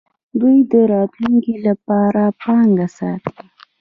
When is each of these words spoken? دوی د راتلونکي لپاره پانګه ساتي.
دوی 0.39 0.57
د 0.71 0.73
راتلونکي 0.93 1.55
لپاره 1.67 2.23
پانګه 2.41 2.87
ساتي. 2.97 3.35